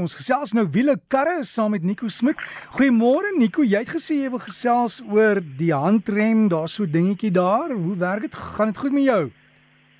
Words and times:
Ons 0.00 0.14
gesels 0.16 0.54
nou 0.56 0.62
wiele 0.72 0.94
karre 1.12 1.42
saam 1.44 1.74
met 1.74 1.82
Nico 1.84 2.08
Smit. 2.08 2.38
Goeiemôre 2.72 3.34
Nico, 3.36 3.60
jy 3.60 3.82
het 3.82 3.90
gesê 3.92 4.14
jy 4.22 4.30
wil 4.32 4.40
gesels 4.40 5.02
oor 5.04 5.36
die 5.58 5.68
handrem, 5.76 6.46
daar's 6.48 6.78
so 6.78 6.88
dingetjie 6.88 7.28
daar. 7.28 7.74
Hoe 7.76 7.96
werk 8.00 8.24
dit? 8.24 8.38
Gaan 8.56 8.72
dit 8.72 8.80
goed 8.80 8.96
met 8.96 9.04
jou? 9.04 9.20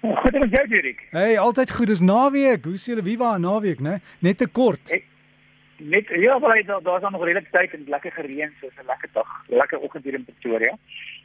Goed 0.00 0.38
met 0.40 0.56
jou, 0.56 0.64
Dirk. 0.72 1.02
Hey, 1.12 1.36
altyd 1.36 1.74
goed. 1.76 1.92
Dis 1.92 2.00
naweek. 2.00 2.64
Hoe 2.64 2.80
sê 2.80 2.94
hulle 2.94 3.04
wie 3.04 3.18
waar 3.20 3.36
naweek, 3.36 3.84
né? 3.84 3.98
Net 4.24 4.40
te 4.40 4.48
kort. 4.48 4.80
Hey, 4.88 5.04
net 5.76 6.09
ja, 6.09 6.38
maar 6.38 6.62
daar 6.64 6.80
daar's 6.88 7.04
nog 7.12 7.24
redelik 7.29 7.52
tyd 7.52 7.77
en 7.77 7.84
lekker 7.93 8.16
gereën, 8.16 8.56
so 8.61 8.72
'n 8.72 8.88
lekker 8.88 9.12
dag, 9.12 9.29
lekker 9.48 9.79
oggend 9.79 10.04
hier 10.04 10.14
in 10.14 10.24
Pretoria. 10.24 10.72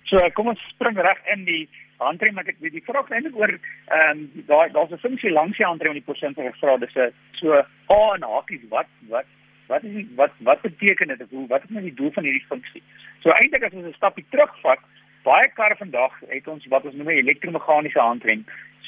So 0.04 0.20
kom 0.34 0.48
ons 0.48 0.60
spring 0.76 1.00
reg 1.00 1.24
in 1.32 1.46
die 1.46 1.70
handrem 2.00 2.38
ek 2.38 2.60
weet 2.60 2.72
die 2.72 2.84
vraag 2.86 3.10
eintlik 3.10 3.36
oor 3.36 3.54
ehm 3.54 4.12
um, 4.12 4.44
daar 4.48 4.72
daar's 4.72 4.92
'n 4.92 5.06
funksie 5.06 5.32
langs 5.32 5.58
die 5.58 5.66
handrem 5.66 5.96
in 5.96 6.02
die 6.04 6.10
persente 6.12 6.42
gevra 6.42 6.78
dis 6.78 6.96
'n 6.96 7.14
so 7.32 7.54
a 7.54 8.14
en 8.16 8.24
hakies 8.24 8.62
wat 8.70 8.88
wat 9.10 9.26
wat 9.68 9.84
is 9.84 9.94
die, 9.94 10.08
wat 10.16 10.32
wat 10.40 10.62
beteken 10.62 11.08
dit? 11.08 11.30
Hoe 11.30 11.48
wat 11.48 11.64
is 11.64 11.70
nou 11.70 11.84
die 11.84 11.94
doel 11.94 12.12
van 12.12 12.24
hierdie 12.24 12.46
funksie? 12.48 12.84
So 13.20 13.30
eintlik 13.30 13.64
as 13.64 13.74
ons 13.74 13.88
'n 13.88 14.00
stapie 14.00 14.26
terugvat 14.30 14.80
baie 15.24 15.48
karre 15.54 15.76
vandag 15.76 16.14
het 16.28 16.48
ons 16.48 16.66
wat 16.74 16.86
ons 16.86 16.96
noem 16.96 17.10
'n 17.12 17.22
elektromeganiese 17.24 18.00
handrem 18.00 18.46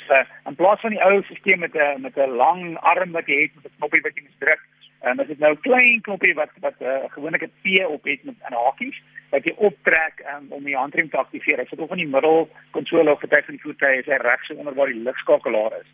so 0.08 0.20
in 0.50 0.56
plaas 0.56 0.80
van 0.80 0.96
die 0.96 1.04
ou 1.04 1.22
stelsel 1.24 1.58
met 1.66 1.76
'n 1.76 2.02
met 2.02 2.18
'n 2.18 2.36
lang 2.44 2.78
arm 2.78 3.12
wat 3.12 3.28
jy 3.28 3.42
het 3.42 3.56
met 3.56 3.66
'n 3.66 3.76
knoppie 3.78 4.02
wat 4.02 4.16
jy 4.16 4.24
moet 4.24 4.40
druk 4.40 4.62
en 5.02 5.12
um, 5.12 5.20
as 5.20 5.28
dit 5.28 5.40
nou 5.40 5.54
'n 5.54 5.62
klein 5.62 6.02
knoppie 6.02 6.34
wat 6.34 6.52
wat 6.60 6.76
'n 6.80 6.84
uh, 6.84 7.10
gewone 7.16 7.38
P 7.38 7.86
op 7.88 8.04
het 8.04 8.24
met 8.24 8.36
'n 8.50 8.54
hakies 8.54 9.02
wat 9.30 9.44
jy 9.44 9.54
optrek 9.58 10.26
um, 10.36 10.46
om 10.50 10.64
die 10.64 10.76
handrem 10.76 11.10
te 11.10 11.18
aktiveer. 11.18 11.58
Hy 11.58 11.66
sit 11.70 11.80
of 11.80 11.92
in 11.92 12.04
die 12.04 12.08
middel 12.08 12.50
konsole 12.72 13.12
of 13.12 13.20
party 13.20 13.46
van 13.46 13.56
die 13.56 13.62
voertuig 13.62 14.00
is 14.00 14.06
hy 14.06 14.18
regs 14.18 14.50
onder 14.50 14.74
waar 14.74 14.88
die 14.88 15.04
lugskakelaar 15.04 15.74
is. 15.82 15.90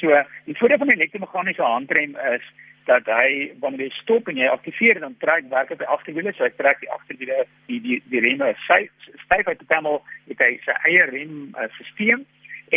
So 0.00 0.22
die 0.44 0.56
voordeel 0.56 0.78
van 0.78 0.88
die 0.88 0.96
elektromeganiese 0.96 1.62
handrem 1.62 2.16
is 2.16 2.46
dat 2.84 3.06
hy 3.06 3.52
wanneer 3.60 3.86
jy 3.86 3.90
stop 4.02 4.28
en 4.28 4.36
jy 4.36 4.48
aktiveer 4.48 5.00
dan 5.00 5.16
trek 5.22 5.48
werk 5.48 5.70
op 5.70 5.78
die 5.78 5.92
agterwiele 5.96 6.32
so 6.32 6.44
hy 6.44 6.52
trek 6.56 6.80
die 6.80 6.90
agterwiele 6.90 7.46
die 7.66 7.80
die 7.80 8.02
die 8.12 8.20
remme 8.20 8.52
styf 8.64 9.48
uit 9.48 9.58
die 9.58 9.70
panel 9.70 10.02
dit 10.28 10.38
hy 10.38 10.50
sy 10.64 10.76
eie 10.90 11.06
rem 11.10 11.54
uh, 11.56 11.68
stelsel 11.78 12.26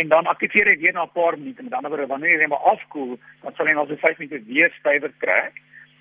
en 0.00 0.08
dan 0.08 0.26
aktiveer 0.26 0.70
hy 0.70 0.76
weer 0.82 0.92
na 0.96 1.06
'n 1.06 1.16
paar 1.20 1.38
minute 1.38 1.62
met 1.62 1.72
ander 1.72 1.90
woorde 1.90 2.12
wanneer 2.12 2.36
die 2.36 2.42
remme 2.42 2.60
afkoel 2.72 3.18
dan 3.42 3.54
sal 3.54 3.66
hy 3.66 3.72
na 3.72 3.86
so 3.86 3.96
5 3.96 4.18
minute 4.18 4.44
weer 4.52 4.70
stywer 4.80 5.12
trek 5.18 5.54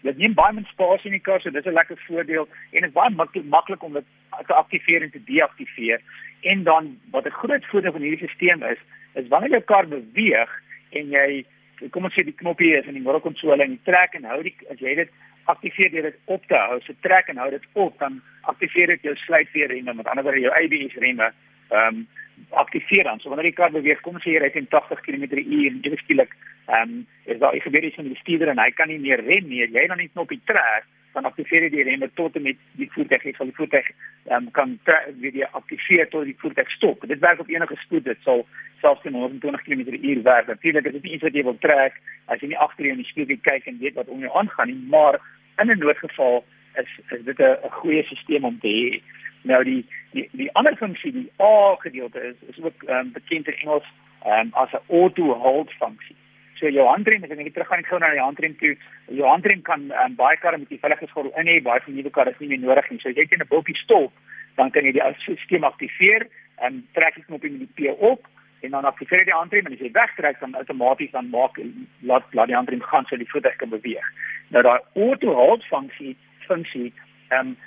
Dit 0.06 0.20
neem 0.22 0.36
baie 0.38 0.54
min 0.54 0.68
spasie 0.70 1.10
in 1.10 1.18
die 1.18 1.24
kar, 1.26 1.42
so 1.42 1.50
dis 1.50 1.66
'n 1.66 1.74
lekker 1.74 1.98
voordeel 2.08 2.48
en 2.72 2.82
dit 2.82 2.90
is 2.90 2.94
baie 2.94 3.10
mak 3.10 3.36
maklik 3.44 3.84
om 3.84 3.94
dit 3.94 4.06
te 4.48 4.54
aktiveer 4.54 5.02
en 5.02 5.12
te 5.12 5.24
deaktiveer. 5.24 6.02
En 6.42 6.64
dan 6.64 6.98
wat 7.12 7.26
'n 7.26 7.40
groot 7.42 7.66
voordeel 7.66 7.92
van 7.92 8.02
hierdie 8.02 8.30
stelsel 8.30 8.70
is, 8.70 8.82
is 9.14 9.28
wanneer 9.28 9.50
jou 9.50 9.62
kar 9.62 9.88
beweeg 9.88 10.52
en 10.90 11.10
jy 11.10 11.46
kom 11.92 12.04
ons 12.04 12.14
sê 12.14 12.24
die 12.24 12.42
knoppie 12.42 12.76
is 12.78 12.86
in 12.86 12.94
die 12.94 13.02
middelkonsole 13.02 13.64
en 13.64 13.72
jy 13.72 13.80
trek 13.84 14.14
en 14.14 14.24
hou 14.24 14.42
die 14.44 14.56
as 14.70 14.80
jy 14.80 14.96
dit 14.96 15.10
aktiveer 15.46 15.92
deur 15.92 16.02
dit 16.02 16.18
op 16.26 16.46
te 16.48 16.56
hou, 16.56 16.80
so 16.82 16.94
trek 17.02 17.28
en 17.28 17.38
hou 17.38 17.50
dit 17.50 17.66
op, 17.74 18.00
dan 18.00 18.22
aktiveer 18.42 18.88
dit 18.88 19.02
jou 19.02 19.16
sluitveer 19.16 19.68
remme, 19.68 19.94
met 19.94 20.08
ander 20.08 20.24
woorde 20.24 20.40
jou 20.40 20.54
ABS 20.54 20.96
remme. 20.96 21.32
Ehm 21.72 21.88
um, 21.88 22.08
aktiveer 22.50 23.04
dan. 23.04 23.20
So 23.20 23.30
wanneer 23.30 23.50
die 23.50 23.58
kar 23.58 23.72
beweeg, 23.72 24.02
kom 24.02 24.16
ons 24.18 24.24
sê 24.24 24.36
jy 24.36 24.42
ry 24.44 24.52
teen 24.54 24.70
80 24.72 25.02
km/h 25.06 25.40
en 25.70 25.82
jy 25.84 25.98
skielik 26.04 26.36
ehm 26.68 26.82
um, 26.82 27.08
is 27.26 27.40
daar 27.40 27.56
'n 27.56 27.66
gebeur 27.66 27.84
iets 27.84 27.98
met 27.98 28.08
die 28.08 28.22
stuurder 28.24 28.50
en 28.50 28.60
hy 28.60 28.72
kan 28.72 28.88
nie 28.88 29.00
meer 29.00 29.24
rem 29.24 29.48
nie. 29.48 29.68
Jy 29.68 29.88
dan 29.88 29.98
net 29.98 30.12
op 30.16 30.30
die 30.30 30.42
trek 30.46 30.86
dan 31.14 31.26
aktiveer 31.26 31.64
jy 31.64 31.70
die 31.70 31.84
remme 31.84 32.10
tot 32.14 32.36
en 32.36 32.42
met 32.42 32.58
die 32.78 32.90
voertuig 32.92 33.24
het 33.24 33.36
van 33.36 33.50
die 33.50 33.56
voertuig 33.56 33.88
ehm 34.26 34.36
um, 34.36 34.52
kan 34.52 34.80
weer 35.20 35.32
die 35.32 35.46
aktiveer 35.46 36.10
tot 36.10 36.26
die 36.26 36.38
voertuig 36.38 36.70
stop. 36.72 37.08
Dit 37.08 37.20
werk 37.20 37.40
op 37.40 37.50
enige 37.50 37.76
spoed. 37.76 38.04
Dit 38.04 38.22
sal 38.24 38.46
selfs 38.82 39.02
teen 39.02 39.14
120 39.14 39.64
km/h 39.64 40.22
werk. 40.24 40.48
Natuurlik 40.48 40.86
is 40.86 40.94
dit 41.00 41.06
iets 41.06 41.24
wat 41.24 41.34
jy 41.34 41.44
wil 41.44 41.58
trek 41.60 42.02
as 42.26 42.40
jy 42.40 42.48
nie 42.48 42.64
agter 42.66 42.86
jou 42.86 42.94
in 42.96 43.04
die 43.04 43.12
spieël 43.12 43.40
kyk 43.42 43.66
en 43.66 43.80
weet 43.80 43.94
wat 43.94 44.08
om 44.08 44.20
jou 44.20 44.32
aangaan 44.38 44.68
nie, 44.68 44.82
maar 44.90 45.20
in 45.62 45.72
'n 45.72 45.80
noodgeval 45.80 46.46
is 46.82 46.90
is 47.12 47.24
dit 47.26 47.40
'n 47.40 47.58
goeie 47.80 48.04
stelsel 48.04 48.44
om 48.44 48.60
te 48.60 48.68
hê. 48.68 49.02
Nou 49.48 49.64
die 49.64 49.82
die 50.12 50.28
die 50.32 50.52
ander 50.60 50.76
funksie, 50.80 51.12
die 51.16 51.28
A 51.40 51.76
gedeelte 51.80 52.20
is 52.20 52.38
is 52.52 52.64
ook 52.64 52.84
um, 52.88 53.12
bekend 53.16 53.48
in 53.48 53.60
Engels 53.64 53.88
um, 54.26 54.50
as 54.54 54.72
'n 54.74 54.94
auto 55.00 55.34
hold 55.34 55.72
funksie. 55.80 56.16
So 56.60 56.70
jou 56.70 56.88
handrem, 56.88 57.24
as 57.24 57.30
jy 57.30 57.52
terug 57.52 57.68
gaan 57.68 57.86
gou 57.86 58.00
na 58.00 58.10
die 58.12 58.24
handrem 58.28 58.56
toe, 58.58 58.76
jou 59.20 59.28
handrem 59.28 59.62
kan 59.62 59.92
um, 59.92 60.16
baie 60.16 60.38
karre 60.38 60.58
met 60.58 60.70
die 60.70 60.80
veiligheidsgordel 60.82 61.38
in 61.38 61.48
hê, 61.48 61.62
baie 61.62 61.82
van 61.86 61.96
nuwe 61.96 62.10
karre 62.10 62.32
is 62.32 62.40
nie 62.40 62.48
meer 62.48 62.64
nodig 62.64 62.90
nie. 62.90 63.00
So 63.00 63.10
jy 63.10 63.28
teen 63.28 63.44
'n 63.46 63.52
bultjie 63.54 63.78
stop, 63.84 64.12
dan 64.56 64.72
kan 64.72 64.84
jy 64.84 64.92
die 64.92 65.06
stelsel 65.22 65.64
aktiveer 65.64 66.28
en 66.66 66.88
trek 66.94 67.16
die 67.16 67.24
knoppie 67.24 67.52
met 67.52 67.62
die 67.68 67.74
P 67.78 68.02
op 68.02 68.26
en 68.62 68.72
dan 68.72 68.86
aktiveer 68.86 69.26
die 69.26 69.34
handrem 69.34 69.66
en 69.66 69.74
as 69.74 69.80
jy 69.80 69.92
wegtrek 69.92 70.40
dan 70.40 70.56
outomaties 70.56 71.12
dan 71.12 71.30
maak 71.30 71.60
laat 72.02 72.26
laat 72.34 72.48
die 72.48 72.56
handrem 72.56 72.82
gaan 72.82 73.06
so 73.06 73.18
die 73.18 73.30
voertuig 73.30 73.56
kan 73.56 73.70
beweeg. 73.70 74.08
Nou 74.50 74.64
daai 74.64 74.80
auto 74.96 75.34
hold 75.34 75.64
funksie 75.70 76.16
funksie 76.48 76.94
ehm 77.30 77.48
um, 77.48 77.58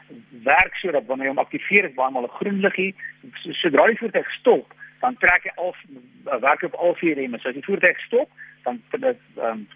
werk 0.45 0.75
sodat 0.75 1.07
wanneer 1.07 1.29
jy 1.29 1.35
hom 1.35 1.45
aktiveer 1.45 1.89
is 1.89 1.95
baie 1.95 2.11
maal 2.11 2.29
'n 2.29 2.39
groen 2.39 2.61
liggie. 2.61 2.95
Sodra 3.63 3.87
die 3.87 3.99
voertuig 3.99 4.31
stop 4.39 4.75
dan 5.01 5.17
trek 5.17 5.45
hy 5.45 5.53
al 5.57 5.75
werk 6.41 6.63
op 6.63 6.75
al 6.75 6.95
vier 6.95 7.15
remme. 7.17 7.39
So 7.39 7.49
as 7.49 7.55
die 7.55 7.65
voertuig 7.65 8.01
stop 8.01 8.29
dan 8.65 8.83
ehm 8.91 9.17
um, 9.37 9.67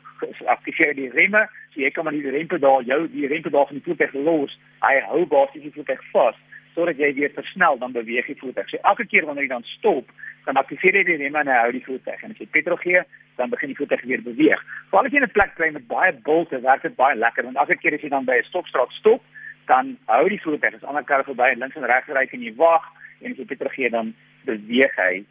aktiveer 0.46 0.94
die 0.94 1.10
remme. 1.10 1.48
So 1.72 1.80
jy 1.80 1.90
kan 1.90 2.04
maar 2.04 2.12
die 2.16 2.30
rempedaal 2.30 2.82
jou 2.82 3.08
die 3.10 3.26
rempedaal 3.26 3.66
van 3.66 3.76
die 3.76 3.84
voertuig 3.84 4.12
los. 4.12 4.58
Hy 4.80 5.00
hou 5.10 5.26
basies 5.26 5.62
die 5.62 5.76
voertuig 5.76 6.10
vas 6.12 6.36
sodat 6.74 6.98
jy 6.98 7.12
weer 7.14 7.30
versnel 7.30 7.78
dan 7.78 7.92
beweeg 7.92 8.26
die 8.26 8.38
voertuig. 8.38 8.68
So 8.68 8.78
elke 8.82 9.06
keer 9.06 9.26
wanneer 9.26 9.44
jy 9.44 9.52
dan 9.52 9.66
stop 9.76 10.10
dan 10.44 10.56
aktiveer 10.56 10.96
jy 10.96 11.04
die 11.04 11.20
remme 11.22 11.38
en 11.40 11.48
hy 11.52 11.58
hou 11.60 11.70
die 11.72 11.84
voertuig. 11.84 12.22
En 12.22 12.30
as 12.30 12.38
jy 12.38 12.46
petrol 12.50 13.04
dan 13.36 13.50
begin 13.50 13.68
die 13.68 13.76
voertuig 13.76 14.02
weer 14.02 14.22
beweeg. 14.22 14.60
Veral 14.90 15.06
as 15.06 15.12
jy 15.12 15.20
'n 15.20 15.30
plek 15.30 15.54
kry 15.54 15.70
met 15.70 15.86
baie 15.86 16.12
bulte 16.12 16.60
werk 16.60 16.82
dit 16.82 16.96
baie 16.96 17.16
lekker 17.16 17.44
want 17.44 17.56
elke 17.56 17.76
keer 17.76 17.94
as 17.94 18.00
jy 18.00 18.08
dan 18.08 18.24
by 18.24 18.38
'n 18.38 18.50
stopstraat 18.50 18.90
stop 18.90 19.22
dan 19.66 19.96
hou 20.06 20.28
die 20.28 20.40
voertuig 20.42 20.74
as 20.74 20.84
ander 20.88 21.04
karre 21.04 21.24
verby 21.24 21.50
en 21.52 21.58
links 21.58 21.76
en 21.76 21.86
regs 21.88 22.08
ry 22.08 22.26
en 22.30 22.42
jy 22.42 22.54
wag 22.56 22.84
en 23.20 23.32
as 23.32 23.38
jy 23.38 23.46
beter 23.52 23.70
gee 23.70 23.90
dan 23.90 24.14
beweeg 24.44 24.96
hy. 24.96 25.24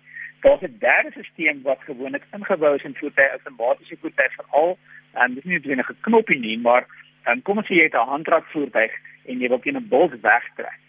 Daar's 0.43 0.61
'n 0.61 0.77
derde 0.79 1.11
stelsel 1.11 1.61
wat 1.63 1.79
gewoonlik 1.87 2.23
ingebou 2.33 2.75
is 2.75 2.83
in 2.83 2.95
voertuie 2.95 3.31
outomatiese 3.31 3.97
voertuie 4.01 4.35
veral 4.37 4.77
en 5.13 5.29
um, 5.29 5.35
dis 5.35 5.43
nie 5.43 5.75
net 5.75 5.89
'n 5.89 6.01
knoppie 6.01 6.39
nie, 6.39 6.57
maar 6.57 6.85
um, 7.27 7.41
kom 7.41 7.57
ons 7.57 7.67
sê 7.67 7.75
jy 7.75 7.83
het 7.83 7.95
'n 7.95 8.11
handrat 8.13 8.45
voertuig 8.53 8.93
en 9.25 9.39
jy 9.39 9.47
wil 9.49 9.59
teen 9.59 9.77
'n 9.77 9.87
bult 9.87 10.21
wegtrek. 10.21 10.79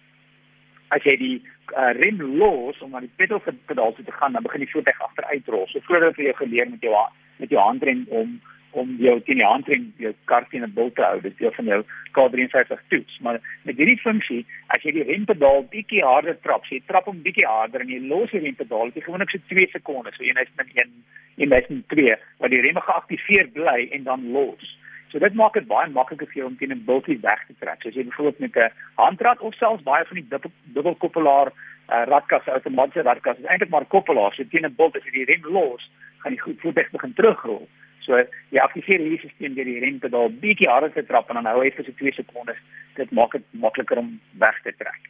As 0.88 1.03
jy 1.03 1.16
die 1.16 1.43
uh, 1.76 1.93
rem 2.00 2.21
los 2.38 2.78
om 2.81 2.94
aan 2.94 3.06
die 3.06 3.16
pedalpedaal 3.16 3.93
te 3.94 4.12
gaan, 4.12 4.32
dan 4.32 4.43
begin 4.43 4.61
die 4.61 4.71
voertuig 4.71 5.00
agteruitrol. 5.00 5.66
So 5.66 5.81
voordat 5.81 6.16
jy 6.16 6.32
geleer 6.32 6.71
met 6.71 6.81
jou 6.81 6.94
met 7.37 7.50
jou 7.50 7.61
handrem 7.61 8.05
om 8.09 8.41
om 8.75 8.97
jou 8.99 9.15
teen 9.22 9.39
die 9.39 9.47
handrem 9.47 9.84
jou 10.03 10.12
kar 10.31 10.47
teen 10.50 10.65
'n 10.65 10.75
bil 10.75 10.91
te 10.93 11.03
hou. 11.03 11.21
Dit 11.21 11.39
deel 11.39 11.53
van 11.53 11.65
jou 11.65 11.84
K53 12.12 12.81
toets. 12.89 13.19
Maar 13.21 13.41
met 13.62 13.77
hierdie 13.77 14.00
funksie, 14.00 14.47
as 14.67 14.83
jy 14.83 14.93
die 14.93 15.05
rempedaal 15.05 15.67
bietjie 15.71 16.03
harder 16.03 16.41
trap, 16.41 16.65
jy 16.67 16.83
trap 16.87 17.05
hom 17.05 17.23
bietjie 17.23 17.47
harder 17.47 17.81
en 17.81 17.89
jy 17.89 18.00
los 18.00 18.31
die 18.31 18.41
rempedaal, 18.41 18.91
dit 18.91 19.05
gewoonlik 19.05 19.31
so 19.31 19.39
2 19.49 19.67
sekondes, 19.71 20.17
so 20.17 20.23
1.1 20.23 20.91
en 21.37 21.49
dan 21.49 21.84
2 21.87 22.17
waar 22.39 22.49
die 22.49 22.61
remme 22.61 22.81
geaktiveer 22.81 23.49
bly 23.53 23.89
en 23.91 24.03
dan 24.03 24.31
los. 24.33 24.78
So 25.15 25.21
dit 25.23 25.35
maak 25.39 25.55
dit 25.55 25.67
baie 25.71 25.87
makliker 25.95 26.27
vir 26.27 26.41
jou 26.41 26.47
om 26.49 26.57
teen 26.59 26.73
'n 26.75 26.85
biltjie 26.87 27.21
weg 27.23 27.43
te 27.47 27.55
trek. 27.61 27.79
So 27.83 27.89
as 27.89 27.95
jy 27.95 28.03
byvoorbeeld 28.03 28.39
met 28.39 28.57
'n 28.57 28.73
handrat 28.99 29.41
of 29.41 29.55
selfs 29.55 29.83
baie 29.83 30.05
van 30.05 30.17
die 30.19 30.29
dubbelkoppelaar 30.75 31.53
uh, 31.55 32.03
radkas 32.11 32.49
outomatiese 32.49 33.07
radkas 33.07 33.39
is 33.39 33.47
eintlik 33.47 33.71
maar 33.71 33.85
koppelaar. 33.85 34.35
So 34.35 34.43
teen 34.51 34.67
'n 34.67 34.75
bilt 34.75 34.97
as 34.97 35.05
jy 35.05 35.13
die 35.13 35.25
rem 35.25 35.47
los, 35.53 35.91
gaan 36.19 36.33
die 36.33 36.41
goed 36.41 36.61
voet 36.61 36.75
begin 36.75 37.15
terugrol. 37.15 37.69
So 38.01 38.19
jy 38.51 38.59
aktiveer 38.59 38.99
hierdie 38.99 39.19
stelsel 39.19 39.55
deur 39.55 39.65
die 39.65 39.81
rempedaal 39.87 40.31
bietjie 40.31 40.69
harder 40.69 40.93
te 40.93 41.07
trap 41.07 41.29
en 41.29 41.35
dan 41.35 41.47
hou 41.47 41.63
hy 41.63 41.71
vir 41.71 41.85
so 41.85 41.93
2 41.93 42.13
sekondes. 42.13 42.59
Dit 42.97 43.11
maak 43.11 43.33
dit 43.33 43.45
makliker 43.53 43.99
om 43.99 44.21
weg 44.39 44.63
te 44.63 44.75
trek. 44.77 45.03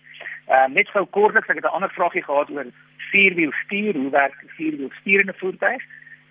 Ehm 0.53 0.71
uh, 0.71 0.75
net 0.75 0.89
gou 0.89 1.07
kortliks, 1.07 1.49
ek 1.49 1.57
het 1.57 1.65
'n 1.65 1.77
ander 1.81 1.91
vragie 1.91 2.23
gehad 2.23 2.51
oor 2.51 2.67
vierwiel 3.11 3.53
stuur, 3.65 3.95
hoe 3.97 4.11
werk 4.11 4.37
vierwiel 4.57 4.91
stuur 5.01 5.21
in 5.21 5.29
'n 5.33 5.41
voertuig? 5.41 5.83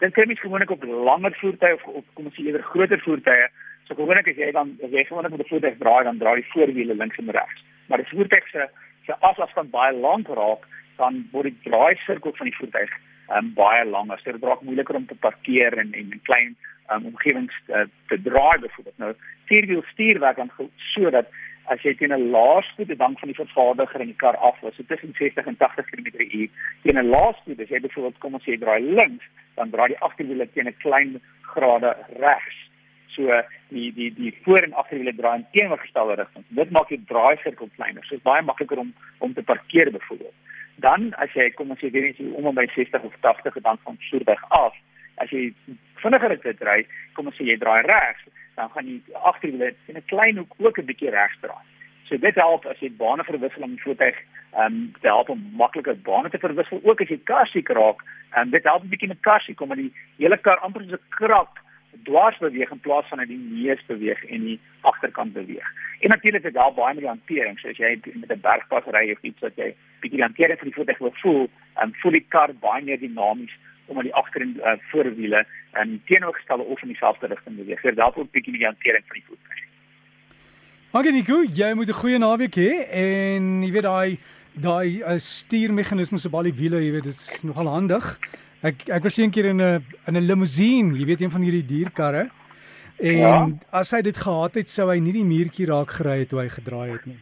Dit 0.03 0.11
kry 0.11 0.25
mens 0.27 0.39
gewoonlik 0.43 0.71
op 0.71 0.83
langer 0.83 1.35
voertuie 1.39 1.73
of 1.73 1.83
op 1.87 2.07
kom 2.13 2.25
ons 2.27 2.35
sê 2.35 2.43
eerder 2.43 2.63
groter 2.67 2.99
voertuie. 2.99 3.45
So 3.87 3.95
gewoonlik 3.95 4.27
as 4.27 4.39
jy 4.41 4.49
dan 4.51 4.73
as 4.83 4.91
jy 4.91 5.03
gewoonlik 5.07 5.31
met 5.31 5.43
'n 5.45 5.51
voertuig 5.51 5.77
draai, 5.79 6.03
dan 6.03 6.17
draai 6.17 6.41
die 6.41 6.51
voorwiele 6.51 6.95
links 6.95 7.17
en 7.17 7.31
regs. 7.31 7.63
Maar 7.87 7.99
as 8.03 8.09
die 8.09 8.17
voertuig 8.17 8.49
se 8.49 8.67
se 9.05 9.15
afstand 9.19 9.71
baie 9.71 9.93
lank 9.93 10.27
raak, 10.27 10.67
dan 10.97 11.27
word 11.31 11.47
die 11.51 11.69
draaisirkel 11.69 12.35
van 12.35 12.49
die 12.49 12.55
voertuig 12.59 12.91
um, 13.35 13.53
baie 13.53 13.85
langer. 13.85 14.19
So 14.19 14.31
dit 14.31 14.43
raak 14.43 14.61
moeiliker 14.61 14.95
om 14.95 15.05
te 15.07 15.15
parkeer 15.15 15.77
en 15.77 15.93
en 15.93 16.11
in 16.11 16.21
klein 16.23 16.55
um, 16.91 17.05
omgewings 17.05 17.55
uh, 17.67 17.87
te 18.07 18.21
draai 18.21 18.59
byvoorbeeld. 18.59 18.97
Nou 18.97 19.13
vierwiel 19.45 19.83
stuur 19.91 20.19
werk 20.19 20.35
dan 20.35 20.51
sodat 20.75 21.27
as 21.71 21.81
jy 21.81 21.93
teen 21.95 22.13
'n 22.13 22.31
laaste 22.31 22.85
bedank 22.85 23.19
van 23.19 23.29
die 23.29 23.41
vervaardiger 23.41 24.01
in 24.01 24.11
die 24.11 24.21
kar 24.23 24.37
af 24.37 24.59
was, 24.61 24.75
so 24.75 24.83
tussen 24.83 25.13
60 25.13 25.45
en 25.45 25.57
80 25.57 25.85
km/h, 25.89 26.49
teen 26.83 26.97
'n 26.97 27.09
laaste, 27.09 27.55
as 27.61 27.69
jy 27.69 27.79
byvoorbeeld 27.79 28.19
kom 28.19 28.33
ons 28.33 28.43
sê 28.43 28.59
draai 28.59 28.81
links, 28.81 29.25
dan 29.55 29.69
draai 29.69 29.87
die 29.87 30.03
agterwiele 30.07 30.47
teen 30.51 30.67
'n 30.67 30.77
klein 30.77 31.21
grade 31.41 31.95
regs. 32.19 32.57
So 33.15 33.43
die 33.69 33.93
die 33.93 34.13
die 34.13 34.33
voor 34.43 34.63
en 34.63 34.73
agterwiele 34.73 35.15
draai 35.15 35.37
in 35.37 35.47
teenoorgestelde 35.51 36.15
rigtings. 36.15 36.47
Dit 36.49 36.71
maak 36.71 36.89
die 36.89 37.03
draaisirkel 37.05 37.69
kleiner. 37.75 38.03
So 38.03 38.09
dit 38.09 38.17
is 38.17 38.23
baie 38.23 38.41
makliker 38.41 38.77
om 38.77 38.93
om 39.19 39.33
te 39.33 39.43
parkeer 39.43 39.91
byvoorbeeld 39.91 40.33
dan 40.75 41.13
as 41.21 41.33
jy 41.37 41.49
kom 41.53 41.71
ons 41.73 41.81
sê 41.81 41.91
weer 41.93 42.09
net 42.09 42.19
om 42.33 42.49
by 42.55 42.65
60 42.73 43.05
of 43.05 43.15
80 43.21 43.61
dan 43.61 43.79
van 43.85 43.97
voertuig 44.09 44.43
af 44.49 44.75
as 45.21 45.29
jy 45.29 45.51
vinniger 46.01 46.35
dit 46.41 46.63
ry 46.67 46.79
kom 47.13 47.29
ons 47.29 47.37
sê 47.37 47.45
jy 47.51 47.57
draai 47.61 47.81
regs 47.85 48.25
dan 48.55 48.69
gaan 48.69 48.85
die 48.85 49.03
agterwiele 49.13 49.73
in 49.85 49.97
'n 49.97 50.05
klein 50.05 50.37
hoek 50.37 50.53
ook 50.57 50.77
'n 50.77 50.85
bietjie 50.85 51.09
regs 51.09 51.39
draai. 51.39 51.65
So 52.03 52.17
dit 52.17 52.35
help 52.35 52.65
as 52.65 52.79
jy 52.79 52.91
bane 52.91 53.23
verwissel 53.23 53.67
die 53.67 53.81
voertuig 53.81 54.17
ehm 54.53 54.65
um, 54.65 54.93
te 55.01 55.07
help 55.07 55.29
om 55.29 55.51
makliker 55.55 56.01
bane 56.01 56.29
te 56.29 56.37
verwissel. 56.37 56.79
Ook 56.83 57.01
as 57.01 57.07
jy 57.07 57.19
karsiek 57.23 57.69
raak, 57.69 58.03
ehm 58.31 58.41
um, 58.41 58.49
dit 58.49 58.63
help 58.63 58.83
'n 58.83 58.89
bietjie 58.89 59.07
met 59.07 59.21
karsiek 59.21 59.61
om 59.61 59.75
die 59.75 59.93
hele 60.17 60.37
kar 60.37 60.59
amper 60.59 60.83
so 60.83 60.95
'n 60.95 61.09
krap 61.09 61.59
dwars 62.03 62.37
beweeg 62.37 62.71
in 62.71 62.79
plaas 62.79 63.07
van 63.07 63.17
net 63.17 63.27
die 63.27 63.37
neus 63.37 63.85
beweeg 63.85 64.23
en 64.25 64.41
die 64.41 64.59
agterkant 64.81 65.33
beweeg. 65.33 65.67
En 65.99 66.09
natuurlik 66.09 66.43
is 66.43 66.53
daar 66.53 66.73
baie 66.73 66.93
met 66.93 67.03
die 67.03 67.13
hantering, 67.13 67.59
so 67.59 67.69
as 67.69 67.77
jy 67.77 67.99
met 68.13 68.31
'n 68.31 68.41
bergpas 68.41 68.85
ry 68.85 69.11
of 69.11 69.21
iets 69.21 69.39
wat 69.39 69.55
jy 69.55 69.75
bietjie 70.01 70.19
die 70.19 70.27
hantering 70.27 70.59
van 70.59 70.67
die 70.67 70.75
voertuig 70.75 70.97
wil 70.97 71.13
voel, 71.13 71.49
ehm 71.75 71.83
um, 71.83 71.93
voel 71.93 72.11
die 72.11 72.25
kar 72.29 72.53
baie 72.53 72.83
meer 72.83 72.99
dinamies 72.99 73.55
omdat 73.85 74.03
die 74.03 74.15
agter 74.15 74.41
en 74.41 74.55
uh, 74.57 74.75
voorwiele 74.91 75.45
in 75.81 76.01
teenoorgestelde 76.05 76.63
of 76.63 76.81
in 76.81 76.87
dieselfde 76.87 77.27
rigting 77.27 77.57
beweeg. 77.57 77.81
So 77.81 77.93
daarop 77.93 78.17
'n 78.17 78.29
bietjie 78.31 78.57
die 78.57 78.65
hantering 78.65 79.03
van 79.07 79.17
die 79.17 79.25
voertuig. 79.27 79.61
Okay 80.91 81.11
Nico, 81.11 81.43
jy 81.43 81.73
moet 81.73 81.89
'n 81.89 82.01
goeie 82.01 82.17
naweek 82.17 82.55
hê 82.55 82.71
en 82.89 83.63
jy 83.63 83.71
weet 83.71 83.83
daai 83.83 84.19
daai 84.53 85.01
uh, 85.01 85.17
stuurmeganismes 85.17 86.25
op 86.25 86.33
al 86.33 86.43
die 86.43 86.53
wiele, 86.53 86.77
jy 86.83 86.91
weet 86.91 87.03
dit 87.03 87.13
is 87.13 87.43
nogal 87.43 87.67
handig. 87.67 88.19
Ek 88.61 88.87
ek 88.87 89.03
was 89.03 89.17
eendag 89.17 89.49
in 89.49 89.61
'n 89.61 89.83
in 90.07 90.17
'n 90.17 90.27
limousine, 90.27 90.97
jy 90.97 91.05
weet 91.05 91.21
een 91.21 91.31
van 91.31 91.41
hierdie 91.41 91.65
dierkarre. 91.65 92.29
En 92.99 93.17
ja? 93.17 93.49
as 93.71 93.91
hy 93.91 94.01
dit 94.01 94.17
gehad 94.17 94.55
het, 94.55 94.69
sou 94.69 94.89
hy 94.91 94.99
nie 94.99 95.13
die 95.13 95.25
muurtjie 95.25 95.65
raak 95.65 95.91
gery 95.91 96.19
het 96.19 96.29
toe 96.29 96.39
hy 96.39 96.49
gedraai 96.49 96.91
het 96.91 97.05
nie. 97.05 97.19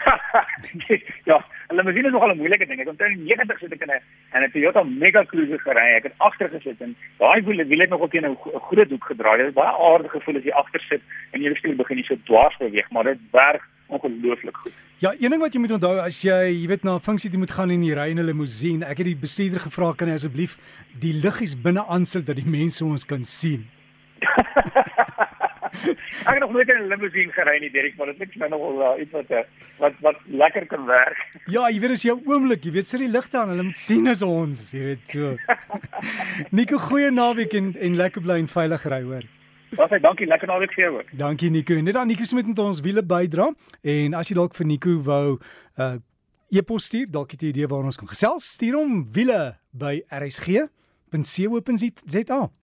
ja, 1.30 1.40
'n 1.70 1.76
limousine 1.76 2.06
is 2.06 2.12
nogal 2.12 2.32
'n 2.32 2.38
moeilike 2.38 2.66
ding. 2.66 2.80
Ek 2.80 2.88
onthou 2.88 3.06
in 3.06 3.24
90 3.24 3.58
sit 3.58 3.72
ek 3.72 3.82
in 3.82 3.90
'n 3.90 4.02
in 4.34 4.42
'n 4.42 4.50
Toyota 4.50 4.82
Mega 4.82 5.24
Cruiser 5.24 5.60
gery. 5.60 5.94
Ek 5.96 6.02
het 6.02 6.14
agter 6.18 6.48
gesit 6.48 6.80
en 6.80 6.96
daai 7.18 7.42
wiele 7.42 7.64
wiele 7.64 7.82
het 7.82 7.90
nogal 7.90 8.08
teen 8.08 8.26
'n 8.26 8.36
groot 8.68 8.90
hoek 8.90 9.04
gedraai. 9.04 9.36
Dit 9.38 9.46
is 9.46 9.54
baie 9.54 9.74
aardige 9.88 10.18
gevoel 10.18 10.36
as 10.36 10.44
jy 10.44 10.52
agter 10.52 10.80
sit 10.80 11.02
en 11.32 11.42
jy 11.42 11.52
bestuur 11.52 11.76
begin 11.76 11.96
jy 11.98 12.04
so 12.04 12.16
dwars 12.24 12.56
beweeg, 12.58 12.90
maar 12.90 13.04
dit 13.04 13.18
werk 13.30 13.62
ongelooflik 13.86 14.56
goed. 14.56 14.72
Ja, 14.98 15.12
een 15.12 15.30
ding 15.30 15.40
wat 15.40 15.52
jy 15.54 15.60
moet 15.60 15.70
onthou 15.70 15.98
as 15.98 16.22
jy, 16.22 16.60
jy 16.60 16.66
weet 16.66 16.82
na 16.82 16.94
'n 16.94 17.00
funksie 17.00 17.38
moet 17.38 17.50
gaan 17.50 17.70
in 17.70 17.80
die 17.80 17.94
ry 17.94 18.10
in 18.10 18.18
'n 18.18 18.26
limousine. 18.26 18.84
Ek 18.84 18.98
het 18.98 19.06
die 19.06 19.16
bestuurder 19.16 19.60
gevra 19.60 19.92
kan 19.92 20.08
hy 20.08 20.14
asseblief 20.14 20.58
die 20.98 21.12
liggies 21.12 21.54
binne 21.54 21.86
aansit 21.86 22.26
dat 22.26 22.36
die 22.36 22.50
mense 22.50 22.84
ons 22.84 23.04
kan 23.04 23.24
sien. 23.24 23.68
ek 26.28 26.34
het 26.34 26.42
nog 26.42 26.52
nooit 26.52 26.68
in 26.68 26.82
'n 26.82 26.88
limousine 26.88 27.32
gery 27.32 27.58
nie, 27.60 27.70
Derek, 27.70 27.96
maar 27.96 28.06
dit 28.06 28.16
klink 28.16 28.36
my 28.36 28.48
nogal 28.48 28.80
uh, 28.80 29.02
iets 29.02 29.12
wat 29.12 29.30
uh, 29.30 29.42
wat 29.78 29.94
wat 30.00 30.16
lekker 30.26 30.66
kan 30.66 30.86
werk. 30.86 31.18
Ja, 31.54 31.68
jy 31.70 31.80
weet 31.80 31.90
as 31.90 32.02
jou 32.02 32.20
oomblik, 32.26 32.64
jy 32.64 32.72
weet 32.72 32.86
sit 32.86 33.00
die 33.00 33.08
ligte 33.08 33.38
aan, 33.38 33.48
hulle 33.48 33.62
moet 33.62 33.76
sien 33.76 34.08
as 34.08 34.22
ons, 34.22 34.72
jy 34.72 34.80
weet 34.80 35.08
so. 35.08 35.36
Nico, 36.56 36.78
goeie 36.78 37.10
naweek 37.10 37.52
en 37.54 37.76
en 37.76 37.96
lekker 37.96 38.22
bly 38.22 38.38
en 38.38 38.48
veilig 38.48 38.84
ry, 38.84 39.02
hoor. 39.02 39.24
Baie 39.76 40.00
dankie, 40.02 40.26
lekker 40.26 40.48
naweek 40.50 40.72
vir 40.74 40.84
jou 40.84 40.98
ook. 40.98 41.10
Dankie 41.18 41.50
Nico. 41.50 41.74
Net 41.80 41.94
dan 41.94 42.06
Nico 42.10 42.24
Smit 42.24 42.46
met 42.46 42.58
ons 42.58 42.80
wiele 42.82 43.02
bydra 43.06 43.54
en 43.82 44.14
as 44.18 44.28
jy 44.28 44.34
dalk 44.34 44.54
vir 44.58 44.66
Nico 44.66 45.02
wou 45.06 45.38
uh 45.78 45.96
e-pos 46.50 46.84
stuur, 46.90 47.06
dalk 47.06 47.30
het 47.30 47.42
jy 47.42 47.46
'n 47.46 47.50
idee 47.54 47.66
waar 47.70 47.84
ons 47.84 47.96
kan 47.96 48.08
gesels, 48.08 48.44
stuur 48.58 48.74
hom 48.74 49.06
wiele 49.12 49.56
by 49.70 50.02
rsg.co.za. 50.10 50.70